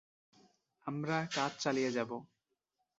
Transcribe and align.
আমরা 0.87 1.17
কাজ 1.35 1.51
চালিয়ে 1.59 1.91
যাবো। 1.91 2.17